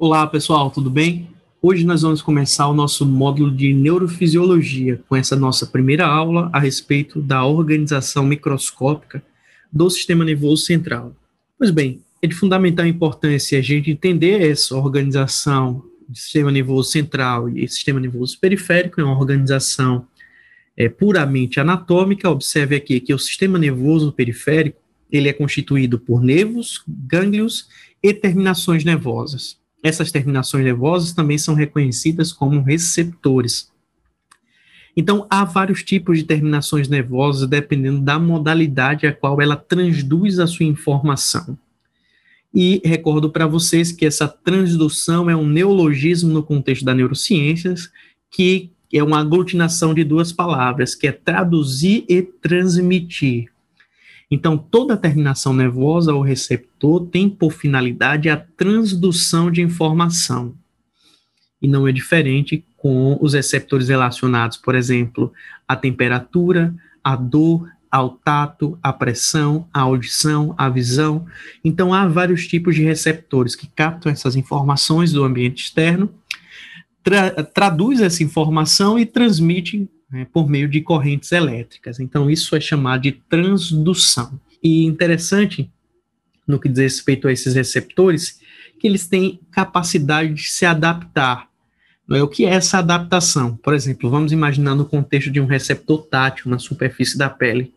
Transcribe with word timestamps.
Olá, 0.00 0.24
pessoal, 0.28 0.70
tudo 0.70 0.88
bem? 0.88 1.28
Hoje 1.60 1.84
nós 1.84 2.02
vamos 2.02 2.22
começar 2.22 2.68
o 2.68 2.72
nosso 2.72 3.04
módulo 3.04 3.50
de 3.50 3.74
neurofisiologia 3.74 5.02
com 5.08 5.16
essa 5.16 5.34
nossa 5.34 5.66
primeira 5.66 6.06
aula 6.06 6.48
a 6.52 6.60
respeito 6.60 7.20
da 7.20 7.44
organização 7.44 8.24
microscópica 8.24 9.20
do 9.72 9.90
sistema 9.90 10.24
nervoso 10.24 10.64
central. 10.64 11.16
Pois 11.58 11.72
bem, 11.72 12.00
é 12.22 12.28
de 12.28 12.34
fundamental 12.36 12.86
importância 12.86 13.58
a 13.58 13.60
gente 13.60 13.90
entender 13.90 14.40
essa 14.48 14.76
organização 14.76 15.82
do 16.08 16.16
sistema 16.16 16.52
nervoso 16.52 16.92
central 16.92 17.48
e 17.48 17.66
sistema 17.66 17.98
nervoso 17.98 18.38
periférico, 18.38 19.00
é 19.00 19.04
uma 19.04 19.18
organização 19.18 20.06
é, 20.76 20.88
puramente 20.88 21.58
anatômica. 21.58 22.30
Observe 22.30 22.76
aqui 22.76 23.00
que 23.00 23.12
o 23.12 23.18
sistema 23.18 23.58
nervoso 23.58 24.12
periférico 24.12 24.80
ele 25.10 25.28
é 25.28 25.32
constituído 25.32 25.98
por 25.98 26.22
nervos, 26.22 26.84
gânglios 26.86 27.68
e 28.00 28.14
terminações 28.14 28.84
nervosas. 28.84 29.57
Essas 29.82 30.10
terminações 30.10 30.64
nervosas 30.64 31.12
também 31.12 31.38
são 31.38 31.54
reconhecidas 31.54 32.32
como 32.32 32.62
receptores. 32.62 33.70
Então, 34.96 35.26
há 35.30 35.44
vários 35.44 35.84
tipos 35.84 36.18
de 36.18 36.24
terminações 36.24 36.88
nervosas 36.88 37.48
dependendo 37.48 38.00
da 38.00 38.18
modalidade 38.18 39.06
a 39.06 39.12
qual 39.12 39.40
ela 39.40 39.54
transduz 39.54 40.40
a 40.40 40.46
sua 40.46 40.66
informação. 40.66 41.56
E 42.52 42.80
recordo 42.84 43.30
para 43.30 43.46
vocês 43.46 43.92
que 43.92 44.04
essa 44.04 44.26
transdução 44.26 45.30
é 45.30 45.36
um 45.36 45.46
neologismo 45.46 46.32
no 46.32 46.42
contexto 46.42 46.84
da 46.84 46.94
neurociências, 46.94 47.90
que 48.30 48.70
é 48.92 49.02
uma 49.02 49.20
aglutinação 49.20 49.94
de 49.94 50.02
duas 50.02 50.32
palavras, 50.32 50.94
que 50.94 51.06
é 51.06 51.12
traduzir 51.12 52.04
e 52.08 52.22
transmitir. 52.22 53.52
Então, 54.30 54.58
toda 54.58 54.96
terminação 54.96 55.54
nervosa 55.54 56.12
ou 56.12 56.20
receptor 56.20 57.06
tem 57.06 57.28
por 57.28 57.52
finalidade 57.52 58.28
a 58.28 58.36
transdução 58.36 59.50
de 59.50 59.62
informação. 59.62 60.54
E 61.60 61.66
não 61.66 61.88
é 61.88 61.92
diferente 61.92 62.64
com 62.76 63.18
os 63.20 63.32
receptores 63.32 63.88
relacionados, 63.88 64.56
por 64.56 64.74
exemplo, 64.74 65.32
à 65.66 65.74
temperatura, 65.74 66.74
à 67.02 67.16
dor, 67.16 67.68
ao 67.90 68.10
tato, 68.10 68.78
à 68.82 68.92
pressão, 68.92 69.66
à 69.72 69.80
audição, 69.80 70.54
à 70.58 70.68
visão. 70.68 71.26
Então, 71.64 71.94
há 71.94 72.06
vários 72.06 72.46
tipos 72.46 72.74
de 72.74 72.82
receptores 72.82 73.56
que 73.56 73.66
captam 73.66 74.12
essas 74.12 74.36
informações 74.36 75.10
do 75.10 75.24
ambiente 75.24 75.64
externo, 75.64 76.10
tra 77.02 77.30
traduz 77.42 78.00
essa 78.00 78.22
informação 78.22 78.98
e 78.98 79.06
transmite 79.06 79.88
né, 80.10 80.26
por 80.32 80.48
meio 80.48 80.68
de 80.68 80.80
correntes 80.80 81.32
elétricas. 81.32 82.00
Então, 82.00 82.30
isso 82.30 82.56
é 82.56 82.60
chamado 82.60 83.02
de 83.02 83.12
transdução. 83.12 84.38
E 84.62 84.84
interessante, 84.84 85.70
no 86.46 86.58
que 86.58 86.68
diz 86.68 86.78
respeito 86.78 87.28
a 87.28 87.32
esses 87.32 87.54
receptores, 87.54 88.40
que 88.78 88.86
eles 88.86 89.06
têm 89.06 89.40
capacidade 89.50 90.32
de 90.32 90.50
se 90.50 90.64
adaptar. 90.64 91.48
É 92.10 92.22
o 92.22 92.28
que 92.28 92.46
é 92.46 92.50
essa 92.50 92.78
adaptação? 92.78 93.56
Por 93.56 93.74
exemplo, 93.74 94.08
vamos 94.08 94.32
imaginar 94.32 94.74
no 94.74 94.86
contexto 94.86 95.30
de 95.30 95.40
um 95.40 95.46
receptor 95.46 96.06
tátil 96.06 96.50
na 96.50 96.58
superfície 96.58 97.18
da 97.18 97.28
pele. 97.28 97.74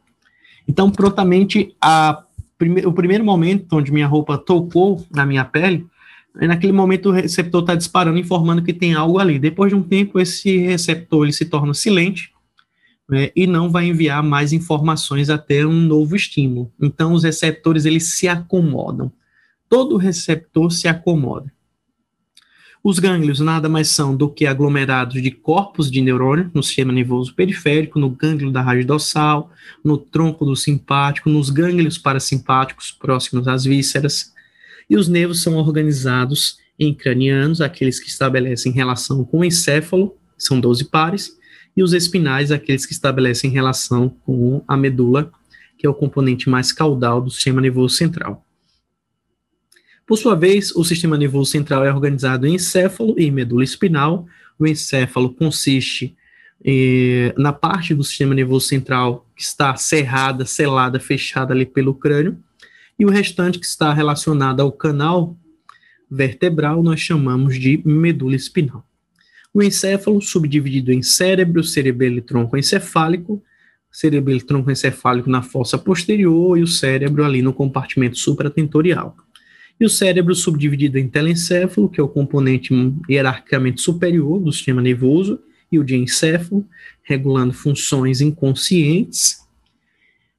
Então, 0.66 0.90
prontamente, 0.90 1.76
a, 1.82 2.24
prime 2.58 2.86
o 2.86 2.94
primeiro 2.94 3.26
momento 3.26 3.76
onde 3.76 3.92
minha 3.92 4.08
roupa 4.08 4.38
tocou 4.38 5.06
na 5.12 5.26
minha 5.26 5.44
pele, 5.44 5.86
e 6.40 6.48
naquele 6.48 6.72
momento 6.72 7.10
o 7.10 7.12
receptor 7.12 7.62
está 7.62 7.76
disparando, 7.76 8.18
informando 8.18 8.64
que 8.64 8.74
tem 8.74 8.94
algo 8.94 9.20
ali. 9.20 9.38
Depois 9.38 9.70
de 9.72 9.76
um 9.76 9.84
tempo, 9.84 10.20
esse 10.20 10.58
receptor 10.58 11.26
ele 11.26 11.34
se 11.34 11.46
torna 11.46 11.74
silente 11.74 12.32
né, 13.10 13.32
e 13.36 13.46
não 13.46 13.70
vai 13.70 13.88
enviar 13.88 14.24
mais 14.24 14.54
informações 14.54 15.30
até 15.30 15.66
um 15.66 15.82
novo 15.82 16.16
estímulo. 16.16 16.72
Então, 16.82 17.14
os 17.14 17.24
receptores 17.24 17.86
eles 17.86 18.14
se 18.16 18.28
acomodam. 18.28 19.12
Todo 19.68 19.98
receptor 19.98 20.72
se 20.72 20.88
acomoda. 20.88 21.52
Os 22.84 22.98
gânglios 22.98 23.40
nada 23.40 23.70
mais 23.70 23.90
são 23.90 24.16
do 24.16 24.28
que 24.28 24.48
aglomerados 24.48 25.22
de 25.22 25.30
corpos 25.30 25.92
de 25.92 26.02
neurônio 26.02 26.50
no 26.52 26.64
sistema 26.64 26.92
nervoso 26.92 27.36
periférico, 27.36 28.00
no 28.00 28.09
gânglio 28.09 28.52
da 28.52 28.62
raiz 28.62 28.86
dorsal, 28.86 29.52
no 29.84 29.98
tronco 29.98 30.46
do 30.46 30.56
simpático, 30.56 31.30
nos 31.30 31.52
gânglios 31.52 32.00
parasimpáticos 32.00 32.92
próximos 32.92 33.48
às 33.48 33.66
vísceras, 33.66 34.31
e 34.91 34.97
os 34.97 35.07
nervos 35.07 35.41
são 35.41 35.56
organizados 35.56 36.57
em 36.78 36.94
cranianos, 36.94 37.62
aqueles 37.62 37.97
que 37.97 38.09
estabelecem 38.09 38.74
relação 38.74 39.24
com 39.24 39.40
o 39.40 39.46
encéfalo, 39.46 40.18
são 40.38 40.59
12 40.59 40.84
pares, 40.90 41.31
e 41.78 41.81
os 41.81 41.94
espinais, 41.94 42.52
aqueles 42.52 42.85
que 42.85 42.91
estabelecem 42.91 43.50
relação 43.50 44.09
com 44.09 44.62
a 44.68 44.75
medula, 44.75 45.31
que 45.78 45.88
é 45.88 45.90
o 45.90 45.94
componente 45.94 46.50
mais 46.50 46.74
caudal 46.74 47.22
do 47.22 47.31
sistema 47.31 47.62
nervoso 47.62 47.96
central. 47.96 48.46
Por 50.06 50.18
sua 50.18 50.35
vez, 50.35 50.75
o 50.75 50.84
sistema 50.84 51.18
nervoso 51.18 51.50
central 51.50 51.85
é 51.85 51.94
organizado 51.94 52.46
em 52.46 52.56
encéfalo 52.56 53.18
e 53.18 53.31
medula 53.31 53.63
espinal. 53.63 54.25
O 54.59 54.68
encéfalo 54.68 55.34
consiste 55.34 56.18
eh, 56.66 57.34
na 57.38 57.53
parte 57.53 57.96
do 57.96 58.03
sistema 58.03 58.35
nervoso 58.35 58.68
central 58.68 59.25
que 59.38 59.44
está 59.44 59.74
cerrada, 59.78 60.46
selada, 60.46 61.00
fechada 61.00 61.53
ali 61.53 61.66
pelo 61.66 61.94
crânio, 61.94 62.38
e 63.01 63.06
o 63.06 63.09
restante 63.09 63.57
que 63.57 63.66
está 63.66 63.91
relacionado 63.91 64.59
ao 64.59 64.72
canal 64.72 65.35
vertebral 66.07 66.84
nós 66.84 67.00
chamamos 67.00 67.59
de 67.59 67.81
medula 67.84 68.35
espinal. 68.35 68.85
O 69.51 69.63
encéfalo, 69.63 70.22
subdividido 70.22 70.91
em 70.91 71.01
cérebro, 71.01 71.63
cerebelo 71.63 72.19
e 72.19 72.22
tronco 72.22 72.56
encefálico, 72.56 73.41
cerebelo 73.91 74.38
e 74.38 74.44
tronco 74.44 74.69
encefálico 74.69 75.31
na 75.31 75.41
fossa 75.41 75.79
posterior 75.79 76.56
e 76.59 76.62
o 76.62 76.67
cérebro 76.67 77.25
ali 77.25 77.41
no 77.41 77.51
compartimento 77.51 78.19
supratentorial. 78.19 79.18
E 79.79 79.83
o 79.83 79.89
cérebro 79.89 80.35
subdividido 80.35 81.00
em 81.00 81.07
telencéfalo, 81.07 81.89
que 81.89 82.00
é 82.00 82.03
o 82.03 82.07
componente 82.07 82.72
hierarquicamente 83.09 83.81
superior 83.81 84.39
do 84.39 84.51
sistema 84.51 84.79
nervoso, 84.79 85.39
e 85.72 85.79
o 85.79 85.83
diencéfalo, 85.83 86.63
regulando 87.01 87.51
funções 87.51 88.22
inconscientes. 88.22 89.41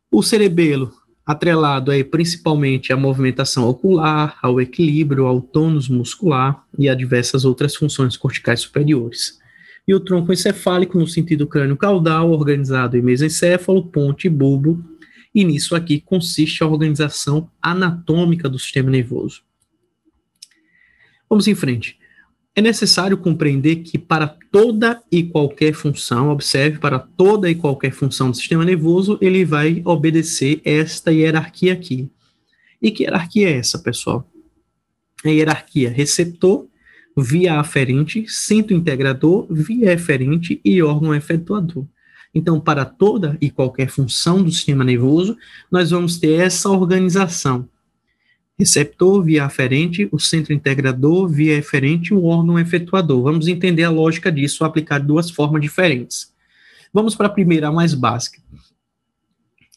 O 0.09 0.23
cerebelo, 0.23 1.02
atrelado 1.25 1.91
aí 1.91 2.03
principalmente 2.03 2.93
à 2.93 2.97
movimentação 2.97 3.69
ocular, 3.69 4.39
ao 4.43 4.61
equilíbrio, 4.61 5.27
ao 5.27 5.41
tônus 5.41 5.89
muscular 5.89 6.65
e 6.79 6.89
a 6.89 6.95
diversas 6.95 7.45
outras 7.45 7.77
funções 7.77 8.17
corticais 8.17 8.61
superiores. 8.61 9.41
E 9.87 9.95
o 9.95 10.01
tronco 10.01 10.33
encefálico, 10.33 10.99
no 10.99 11.07
sentido 11.07 11.47
crânio-caudal, 11.47 12.31
organizado 12.31 12.97
em 12.97 13.03
mesencéfalo, 13.03 13.87
ponte 13.87 14.27
e 14.27 14.31
bulbo, 14.31 14.83
e 15.35 15.45
nisso 15.45 15.75
aqui 15.75 16.01
consiste 16.01 16.63
a 16.63 16.67
organização 16.67 17.51
anatômica 17.61 18.49
do 18.49 18.59
sistema 18.59 18.91
nervoso. 18.91 19.43
Vamos 21.29 21.49
em 21.49 21.55
frente. 21.55 21.99
É 22.55 22.61
necessário 22.61 23.17
compreender 23.17 23.77
que 23.77 23.97
para 23.97 24.27
toda 24.27 25.03
e 25.11 25.23
qualquer 25.23 25.73
função, 25.73 26.29
observe, 26.29 26.79
para 26.79 26.99
toda 26.99 27.51
e 27.51 27.55
qualquer 27.55 27.93
função 27.93 28.31
do 28.31 28.37
sistema 28.37 28.63
nervoso, 28.63 29.17
ele 29.23 29.43
vai 29.43 29.81
obedecer 29.87 30.61
esta 30.63 31.11
hierarquia 31.11 31.73
aqui. 31.73 32.11
E 32.81 32.91
que 32.91 33.05
hierarquia 33.05 33.49
é 33.49 33.57
essa, 33.57 33.79
pessoal? 33.79 34.31
É 35.25 35.31
a 35.31 35.33
hierarquia 35.33 35.89
receptor, 35.89 36.67
via 37.17 37.59
aferente, 37.59 38.27
centro 38.29 38.77
integrador, 38.77 39.47
via 39.49 39.93
eferente 39.93 40.61
e 40.63 40.83
órgão 40.83 41.15
efetuador. 41.15 41.87
Então, 42.35 42.61
para 42.61 42.85
toda 42.85 43.37
e 43.41 43.51
qualquer 43.51 43.89
função 43.89 44.43
do 44.43 44.51
sistema 44.51 44.85
nervoso, 44.85 45.39
nós 45.71 45.91
vamos 45.91 46.19
ter 46.19 46.39
essa 46.41 46.69
organização 46.69 47.67
receptor 48.63 49.25
via 49.25 49.45
aferente, 49.45 50.09
o 50.13 50.21
centro 50.21 50.53
integrador 50.53 51.29
via 51.29 51.55
eferente 51.57 52.15
o 52.15 52.25
órgão 52.25 52.59
efetuador. 52.59 53.23
Vamos 53.23 53.49
entender 53.49 53.83
a 53.83 53.91
lógica 53.91 54.31
disso, 54.31 54.65
aplicar 54.65 55.01
de 55.01 55.07
duas 55.07 55.31
formas 55.31 55.61
diferentes. 55.61 56.33
Vamos 56.95 57.17
para 57.17 57.27
a 57.27 57.31
primeira, 57.31 57.69
a 57.69 57.73
mais 57.73 57.93
básica. 57.93 58.41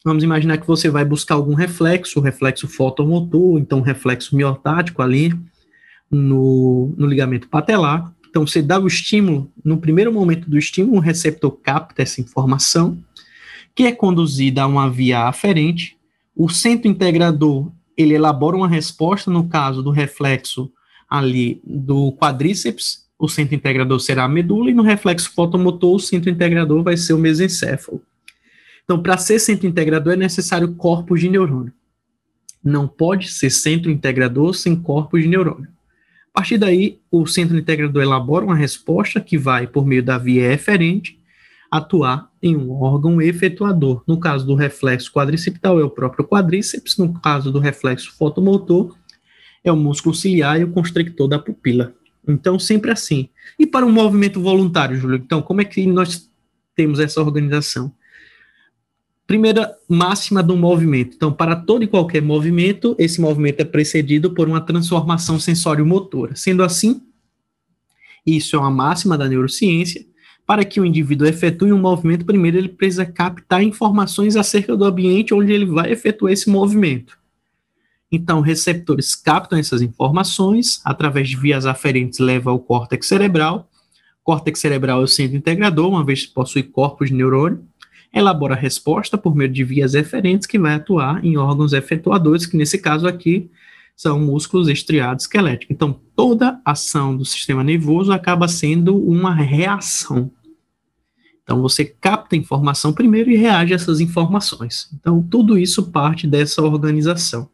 Vamos 0.04 0.22
imaginar 0.22 0.58
que 0.58 0.66
você 0.66 0.88
vai 0.88 1.04
buscar 1.04 1.34
algum 1.34 1.54
reflexo, 1.54 2.20
reflexo 2.20 2.68
fotomotor, 2.68 3.58
então 3.58 3.80
reflexo 3.80 4.36
miotático 4.36 5.02
ali 5.02 5.34
no, 6.08 6.94
no 6.96 7.06
ligamento 7.08 7.48
patelar. 7.48 8.14
Então, 8.30 8.46
você 8.46 8.62
dá 8.62 8.78
o 8.78 8.86
estímulo, 8.86 9.50
no 9.64 9.78
primeiro 9.78 10.12
momento 10.12 10.48
do 10.48 10.56
estímulo, 10.56 10.98
o 10.98 11.00
receptor 11.00 11.50
capta 11.50 12.02
essa 12.02 12.20
informação, 12.20 13.02
que 13.74 13.82
é 13.82 13.92
conduzida 13.92 14.62
a 14.62 14.66
uma 14.66 14.88
via 14.88 15.22
aferente. 15.22 15.96
O 16.36 16.48
centro 16.48 16.88
integrador 16.88 17.72
ele 17.96 18.14
elabora 18.14 18.56
uma 18.56 18.68
resposta 18.68 19.30
no 19.30 19.48
caso 19.48 19.82
do 19.82 19.90
reflexo 19.90 20.70
ali 21.08 21.60
do 21.64 22.12
quadríceps, 22.12 23.06
o 23.18 23.28
centro 23.28 23.54
integrador 23.54 23.98
será 24.00 24.24
a 24.24 24.28
medula, 24.28 24.70
e 24.70 24.74
no 24.74 24.82
reflexo 24.82 25.32
fotomotor, 25.32 25.94
o 25.94 26.00
centro 26.00 26.28
integrador 26.28 26.82
vai 26.82 26.96
ser 26.96 27.14
o 27.14 27.18
mesencéfalo. 27.18 28.02
Então, 28.84 29.02
para 29.02 29.16
ser 29.16 29.38
centro 29.38 29.66
integrador, 29.66 30.12
é 30.12 30.16
necessário 30.16 30.74
corpos 30.74 31.20
de 31.20 31.28
neurônio. 31.28 31.72
Não 32.62 32.86
pode 32.86 33.28
ser 33.30 33.50
centro 33.50 33.90
integrador 33.90 34.54
sem 34.54 34.76
corpos 34.76 35.22
de 35.22 35.28
neurônio. 35.28 35.68
A 36.34 36.40
partir 36.40 36.58
daí, 36.58 37.00
o 37.10 37.26
centro 37.26 37.56
integrador 37.56 38.02
elabora 38.02 38.44
uma 38.44 38.54
resposta 38.54 39.20
que 39.20 39.38
vai, 39.38 39.66
por 39.66 39.86
meio 39.86 40.02
da 40.02 40.18
via 40.18 40.52
eferente, 40.52 41.18
atuar 41.76 42.30
em 42.42 42.56
um 42.56 42.70
órgão 42.72 43.20
efetuador. 43.20 44.02
No 44.06 44.18
caso 44.18 44.46
do 44.46 44.54
reflexo 44.54 45.12
quadricipital, 45.12 45.78
é 45.80 45.84
o 45.84 45.90
próprio 45.90 46.26
quadríceps, 46.26 46.96
no 46.96 47.12
caso 47.20 47.52
do 47.52 47.58
reflexo 47.58 48.12
fotomotor, 48.16 48.96
é 49.62 49.72
o 49.72 49.76
músculo 49.76 50.14
ciliar 50.14 50.60
e 50.60 50.64
o 50.64 50.72
constrictor 50.72 51.28
da 51.28 51.38
pupila. 51.38 51.94
Então, 52.26 52.58
sempre 52.58 52.90
assim. 52.90 53.28
E 53.58 53.66
para 53.66 53.86
um 53.86 53.92
movimento 53.92 54.40
voluntário, 54.40 54.96
Júlio? 54.96 55.16
Então, 55.16 55.40
como 55.40 55.60
é 55.60 55.64
que 55.64 55.86
nós 55.86 56.28
temos 56.74 56.98
essa 56.98 57.20
organização? 57.20 57.92
Primeira 59.26 59.76
máxima 59.88 60.42
do 60.42 60.56
movimento. 60.56 61.14
Então, 61.16 61.32
para 61.32 61.56
todo 61.56 61.82
e 61.82 61.88
qualquer 61.88 62.22
movimento, 62.22 62.94
esse 62.98 63.20
movimento 63.20 63.60
é 63.60 63.64
precedido 63.64 64.32
por 64.32 64.48
uma 64.48 64.60
transformação 64.60 65.38
sensório-motora. 65.38 66.36
Sendo 66.36 66.62
assim, 66.62 67.02
isso 68.24 68.56
é 68.56 68.58
uma 68.58 68.70
máxima 68.70 69.16
da 69.16 69.28
neurociência. 69.28 70.04
Para 70.46 70.64
que 70.64 70.80
o 70.80 70.84
indivíduo 70.84 71.26
efetue 71.26 71.72
um 71.72 71.78
movimento, 71.78 72.24
primeiro 72.24 72.56
ele 72.56 72.68
precisa 72.68 73.04
captar 73.04 73.62
informações 73.62 74.36
acerca 74.36 74.76
do 74.76 74.84
ambiente 74.84 75.34
onde 75.34 75.52
ele 75.52 75.66
vai 75.66 75.90
efetuar 75.90 76.32
esse 76.32 76.48
movimento. 76.48 77.18
Então, 78.10 78.40
receptores 78.40 79.16
captam 79.16 79.58
essas 79.58 79.82
informações 79.82 80.80
através 80.84 81.28
de 81.28 81.36
vias 81.36 81.66
aferentes, 81.66 82.20
leva 82.20 82.50
ao 82.50 82.60
córtex 82.60 83.08
cerebral. 83.08 83.68
Córtex 84.22 84.60
cerebral 84.60 85.00
é 85.00 85.04
o 85.04 85.08
centro 85.08 85.36
integrador, 85.36 85.88
uma 85.88 86.04
vez 86.04 86.26
que 86.26 86.32
possui 86.32 86.62
corpos 86.62 87.08
de 87.08 87.14
neurônio 87.14 87.64
elabora 88.18 88.54
a 88.54 88.58
resposta 88.58 89.18
por 89.18 89.34
meio 89.34 89.50
de 89.50 89.62
vias 89.62 89.94
eferentes 89.94 90.46
que 90.46 90.58
vai 90.58 90.74
atuar 90.74 91.22
em 91.24 91.36
órgãos 91.36 91.72
efetuadores, 91.72 92.46
que 92.46 92.56
nesse 92.56 92.78
caso 92.78 93.06
aqui 93.06 93.50
são 93.94 94.18
músculos 94.18 94.68
estriados 94.68 95.24
esqueléticos. 95.24 95.74
Então, 95.74 95.98
toda 96.14 96.60
ação 96.64 97.16
do 97.16 97.24
sistema 97.24 97.62
nervoso 97.62 98.12
acaba 98.12 98.48
sendo 98.48 98.96
uma 98.96 99.34
reação. 99.34 100.30
Então, 101.46 101.62
você 101.62 101.84
capta 101.84 102.34
a 102.34 102.38
informação 102.38 102.92
primeiro 102.92 103.30
e 103.30 103.36
reage 103.36 103.72
a 103.72 103.76
essas 103.76 104.00
informações. 104.00 104.90
Então, 104.98 105.22
tudo 105.22 105.56
isso 105.56 105.92
parte 105.92 106.26
dessa 106.26 106.60
organização. 106.60 107.48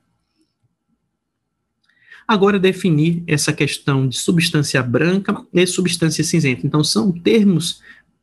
Agora, 2.26 2.58
definir 2.58 3.22
essa 3.26 3.52
questão 3.52 4.08
de 4.08 4.16
substância 4.16 4.82
branca 4.82 5.36
e 5.52 5.66
substância 5.66 6.24
cinzenta. 6.24 6.66
Então, 6.66 6.82
são 6.82 7.12
termos 7.12 7.82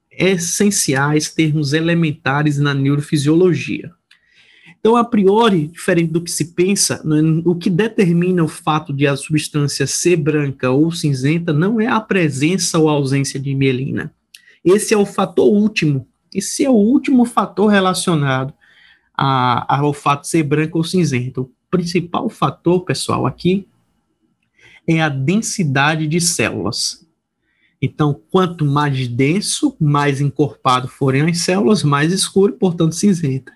essenciais, 0.10 1.32
termos 1.32 1.72
elementares 1.74 2.58
na 2.58 2.74
neurofisiologia. 2.74 3.92
Então, 4.80 4.96
a 4.96 5.06
priori, 5.06 5.68
diferente 5.68 6.12
do 6.12 6.22
que 6.24 6.32
se 6.32 6.56
pensa, 6.56 7.00
né, 7.06 7.22
o 7.46 7.54
que 7.54 7.70
determina 7.70 8.44
o 8.44 8.48
fato 8.48 8.92
de 8.92 9.06
a 9.06 9.16
substância 9.16 9.86
ser 9.86 10.16
branca 10.16 10.72
ou 10.72 10.92
cinzenta 10.92 11.54
não 11.54 11.80
é 11.80 11.86
a 11.86 12.00
presença 12.00 12.80
ou 12.80 12.90
ausência 12.90 13.40
de 13.40 13.54
mielina. 13.54 14.12
Esse 14.64 14.94
é 14.94 14.98
o 14.98 15.06
fator 15.06 15.48
último. 15.48 16.08
Esse 16.34 16.66
é 16.66 16.70
o 16.70 16.74
último 16.74 17.26
fator 17.26 17.68
relacionado 17.68 18.54
a, 19.16 19.78
ao 19.80 19.94
fato 19.94 20.22
de 20.22 20.30
ser 20.30 20.44
branco 20.44 20.78
ou 20.78 20.84
cinzento. 20.84 21.42
O 21.42 21.52
principal 21.72 22.30
fator, 22.30 22.84
pessoal, 22.86 23.26
aqui 23.26 23.68
é 24.88 25.02
a 25.02 25.10
densidade 25.10 26.08
de 26.08 26.20
células. 26.20 27.08
Então, 27.82 28.20
quanto 28.30 28.66
mais 28.66 29.08
denso, 29.08 29.76
mais 29.80 30.20
encorpado 30.20 30.88
forem 30.88 31.24
as 31.24 31.40
células, 31.40 31.84
mais 31.84 32.12
escuro, 32.12 32.54
portanto 32.54 32.94
cinzenta. 32.94 33.54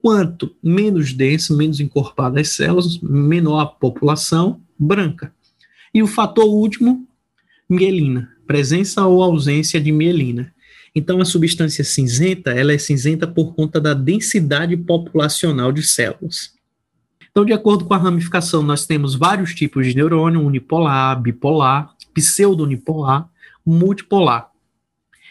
Quanto 0.00 0.54
menos 0.62 1.12
denso, 1.12 1.56
menos 1.56 1.80
encorpado 1.80 2.38
as 2.38 2.48
células, 2.50 2.98
menor 3.00 3.60
a 3.60 3.66
população 3.66 4.60
branca. 4.78 5.34
E 5.92 6.02
o 6.02 6.06
fator 6.06 6.46
último, 6.46 7.06
mielina, 7.68 8.28
presença 8.46 9.06
ou 9.06 9.22
ausência 9.22 9.80
de 9.80 9.90
mielina. 9.90 10.52
Então, 10.94 11.20
a 11.20 11.24
substância 11.24 11.82
cinzenta, 11.82 12.52
ela 12.52 12.72
é 12.72 12.78
cinzenta 12.78 13.26
por 13.26 13.54
conta 13.54 13.80
da 13.80 13.94
densidade 13.94 14.76
populacional 14.76 15.72
de 15.72 15.82
células. 15.82 16.54
Então, 17.30 17.44
de 17.44 17.52
acordo 17.52 17.84
com 17.84 17.94
a 17.94 17.98
ramificação, 17.98 18.62
nós 18.62 18.86
temos 18.86 19.16
vários 19.16 19.54
tipos 19.54 19.88
de 19.88 19.96
neurônio, 19.96 20.40
unipolar, 20.40 21.20
bipolar, 21.20 21.92
pseudo-unipolar, 22.14 23.28
multipolar. 23.66 24.50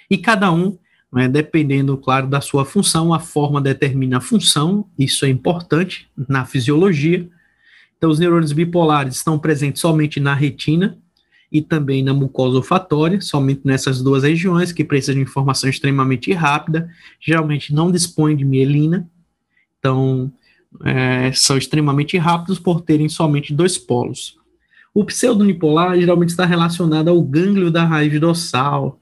E 0.09 0.17
cada 0.17 0.51
um, 0.51 0.77
né, 1.13 1.29
dependendo, 1.29 1.95
claro, 1.95 2.27
da 2.27 2.41
sua 2.41 2.65
função, 2.65 3.13
a 3.13 3.19
forma 3.19 3.61
determina 3.61 4.17
a 4.17 4.21
função, 4.21 4.85
isso 4.99 5.25
é 5.25 5.29
importante 5.29 6.09
na 6.27 6.43
fisiologia. 6.43 7.29
Então, 7.97 8.09
os 8.09 8.19
neurônios 8.19 8.51
bipolares 8.51 9.15
estão 9.15 9.39
presentes 9.39 9.79
somente 9.79 10.19
na 10.19 10.33
retina 10.33 10.97
e 11.53 11.61
também 11.61 12.03
na 12.03 12.15
mucosa 12.15 12.57
olfatória, 12.57 13.21
somente 13.21 13.61
nessas 13.63 14.01
duas 14.01 14.23
regiões, 14.23 14.71
que 14.71 14.83
precisam 14.83 15.13
de 15.13 15.21
informação 15.21 15.69
extremamente 15.69 16.33
rápida, 16.33 16.89
geralmente 17.21 17.71
não 17.71 17.91
dispõem 17.91 18.35
de 18.35 18.43
mielina, 18.43 19.07
então 19.77 20.33
é, 20.83 21.31
são 21.33 21.55
extremamente 21.55 22.17
rápidos 22.17 22.57
por 22.57 22.81
terem 22.81 23.07
somente 23.07 23.53
dois 23.53 23.77
polos. 23.77 24.35
O 24.95 25.05
pseudonipolar 25.05 25.99
geralmente 25.99 26.29
está 26.29 26.43
relacionado 26.43 27.09
ao 27.09 27.21
gânglio 27.21 27.69
da 27.69 27.85
raiz 27.85 28.19
dorsal, 28.19 28.99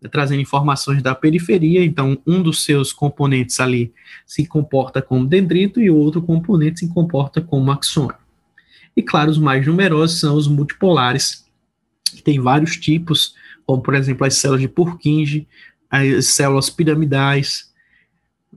né, 0.00 0.10
trazendo 0.10 0.42
informações 0.42 1.02
da 1.02 1.14
periferia. 1.14 1.82
Então, 1.82 2.18
um 2.26 2.42
dos 2.42 2.64
seus 2.64 2.92
componentes 2.92 3.60
ali 3.60 3.92
se 4.26 4.46
comporta 4.46 5.00
como 5.00 5.26
dendrito 5.26 5.80
e 5.80 5.90
o 5.90 5.96
outro 5.96 6.20
componente 6.20 6.80
se 6.80 6.88
comporta 6.88 7.40
como 7.40 7.70
axônio. 7.70 8.14
E, 8.94 9.02
claro, 9.02 9.30
os 9.30 9.38
mais 9.38 9.66
numerosos 9.66 10.20
são 10.20 10.34
os 10.34 10.48
multipolares, 10.48 11.47
tem 12.10 12.40
vários 12.40 12.76
tipos, 12.76 13.34
como, 13.66 13.82
por 13.82 13.94
exemplo, 13.94 14.26
as 14.26 14.34
células 14.34 14.60
de 14.60 14.68
Purkinje, 14.68 15.46
as 15.90 16.26
células 16.26 16.70
piramidais, 16.70 17.68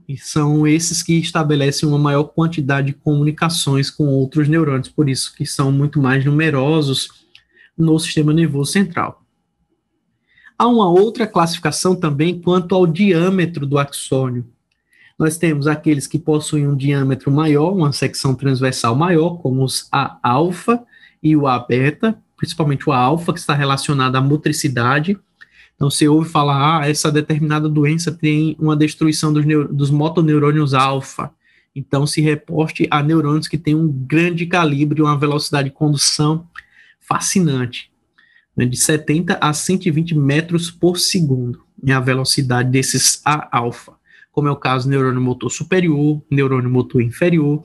e 0.08 0.16
são 0.16 0.66
esses 0.66 1.02
que 1.02 1.14
estabelecem 1.14 1.88
uma 1.88 1.98
maior 1.98 2.24
quantidade 2.24 2.88
de 2.88 2.92
comunicações 2.94 3.90
com 3.90 4.06
outros 4.06 4.48
neurônios, 4.48 4.88
por 4.88 5.08
isso 5.08 5.34
que 5.34 5.46
são 5.46 5.70
muito 5.70 6.00
mais 6.00 6.24
numerosos 6.24 7.08
no 7.76 7.98
sistema 7.98 8.32
nervoso 8.32 8.72
central. 8.72 9.22
Há 10.58 10.66
uma 10.66 10.88
outra 10.88 11.26
classificação 11.26 11.96
também 11.96 12.40
quanto 12.40 12.74
ao 12.74 12.86
diâmetro 12.86 13.66
do 13.66 13.78
axônio. 13.78 14.46
Nós 15.18 15.36
temos 15.36 15.66
aqueles 15.66 16.06
que 16.06 16.18
possuem 16.18 16.66
um 16.66 16.76
diâmetro 16.76 17.30
maior, 17.30 17.72
uma 17.72 17.92
secção 17.92 18.34
transversal 18.34 18.94
maior, 18.94 19.38
como 19.38 19.62
os 19.64 19.88
A-alfa 19.90 20.82
e 21.22 21.36
o 21.36 21.46
A-beta, 21.46 22.18
principalmente 22.42 22.90
o 22.90 22.92
A-alfa, 22.92 23.32
que 23.32 23.38
está 23.38 23.54
relacionado 23.54 24.16
à 24.16 24.20
motricidade, 24.20 25.16
então, 25.82 25.90
você 25.90 26.06
ouve 26.06 26.28
falar, 26.28 26.82
ah, 26.82 26.88
essa 26.88 27.10
determinada 27.10 27.68
doença 27.68 28.12
tem 28.12 28.56
uma 28.56 28.76
destruição 28.76 29.32
dos, 29.32 29.44
dos 29.68 29.90
motoneurônios 29.90 30.74
alfa. 30.74 31.32
Então, 31.74 32.06
se 32.06 32.20
reporte 32.20 32.86
a 32.88 33.02
neurônios 33.02 33.48
que 33.48 33.58
têm 33.58 33.74
um 33.74 33.88
grande 33.88 34.46
calibre 34.46 35.02
uma 35.02 35.18
velocidade 35.18 35.70
de 35.70 35.74
condução 35.74 36.46
fascinante, 37.00 37.90
né, 38.56 38.64
de 38.64 38.76
70 38.76 39.38
a 39.40 39.52
120 39.52 40.14
metros 40.16 40.70
por 40.70 40.98
segundo, 40.98 41.64
é 41.84 41.92
a 41.92 41.98
velocidade 41.98 42.70
desses 42.70 43.20
A-alfa, 43.24 43.94
como 44.30 44.46
é 44.46 44.52
o 44.52 44.56
caso 44.56 44.86
do 44.86 44.90
neurônio 44.90 45.20
motor 45.20 45.50
superior, 45.50 46.22
neurônio 46.30 46.70
motor 46.70 47.02
inferior, 47.02 47.60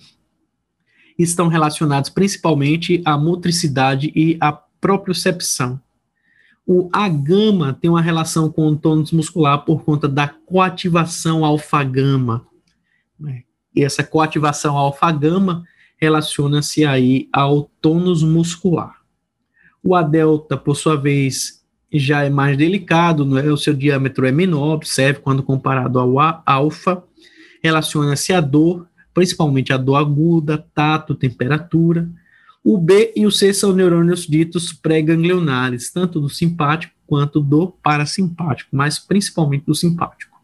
estão 1.20 1.48
relacionados 1.50 2.10
principalmente 2.10 3.00
à 3.06 3.16
motricidade 3.16 4.12
e 4.16 4.38
à 4.42 4.60
propriocepção. 4.88 5.82
O 6.66 6.90
A-gama 6.94 7.74
tem 7.74 7.90
uma 7.90 8.02
relação 8.02 8.50
com 8.50 8.70
o 8.70 8.78
tônus 8.78 9.12
muscular 9.12 9.66
por 9.66 9.84
conta 9.84 10.08
da 10.08 10.30
coativação 10.30 11.44
alfa-gama. 11.44 12.48
Né? 13.20 13.44
E 13.76 13.84
essa 13.84 14.02
coativação 14.02 14.78
alfa-gama 14.78 15.66
relaciona-se 15.98 16.86
aí 16.86 17.28
ao 17.34 17.70
tônus 17.82 18.24
muscular. 18.24 18.96
O 19.84 19.94
A-delta, 19.94 20.56
por 20.56 20.76
sua 20.76 20.96
vez, 20.96 21.66
já 21.92 22.24
é 22.24 22.30
mais 22.30 22.58
delicado, 22.58 23.26
não 23.26 23.38
é? 23.38 23.52
o 23.52 23.58
seu 23.58 23.74
diâmetro 23.74 24.26
é 24.26 24.32
menor, 24.32 24.76
observe 24.76 25.20
quando 25.20 25.44
comparado 25.44 26.00
ao 26.00 26.18
A-alfa, 26.18 27.04
relaciona-se 27.62 28.32
à 28.32 28.40
dor, 28.40 28.88
principalmente 29.14 29.74
a 29.74 29.78
dor 29.78 29.96
aguda, 29.96 30.66
tato, 30.74 31.14
temperatura, 31.14 32.10
o 32.70 32.78
B 32.78 33.14
e 33.16 33.26
o 33.26 33.32
C 33.32 33.54
são 33.54 33.72
neurônios 33.72 34.28
ditos 34.28 34.74
pré-ganglionares, 34.74 35.90
tanto 35.90 36.20
do 36.20 36.28
simpático 36.28 36.94
quanto 37.08 37.40
do 37.40 37.70
parasimpático, 37.82 38.76
mas 38.76 39.00
principalmente 39.00 39.64
do 39.66 39.74
simpático. 39.74 40.38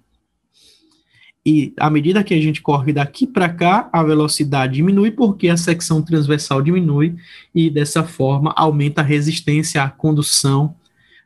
E 1.45 1.73
à 1.77 1.89
medida 1.89 2.23
que 2.23 2.33
a 2.33 2.39
gente 2.39 2.61
corre 2.61 2.93
daqui 2.93 3.27
para 3.27 3.49
cá, 3.49 3.89
a 3.91 4.01
velocidade 4.01 4.75
diminui 4.75 5.11
porque 5.11 5.49
a 5.49 5.57
secção 5.57 6.01
transversal 6.01 6.61
diminui 6.61 7.13
e 7.53 7.69
dessa 7.69 8.05
forma 8.05 8.53
aumenta 8.55 9.01
a 9.01 9.03
resistência 9.03 9.83
à 9.83 9.89
condução 9.89 10.77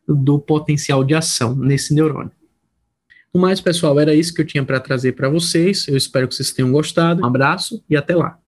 do 0.07 0.39
potencial 0.39 1.03
de 1.03 1.13
ação 1.13 1.55
nesse 1.55 1.93
neurônio. 1.93 2.31
No 3.31 3.39
mais, 3.39 3.61
pessoal, 3.61 3.99
era 3.99 4.15
isso 4.15 4.33
que 4.33 4.41
eu 4.41 4.47
tinha 4.47 4.65
para 4.65 4.79
trazer 4.79 5.11
para 5.11 5.29
vocês. 5.29 5.87
Eu 5.87 5.95
espero 5.95 6.27
que 6.27 6.33
vocês 6.33 6.51
tenham 6.51 6.71
gostado. 6.71 7.21
Um 7.21 7.25
abraço 7.27 7.83
e 7.87 7.95
até 7.95 8.15
lá. 8.15 8.39